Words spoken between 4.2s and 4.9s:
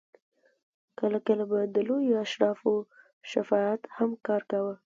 کار کاوه.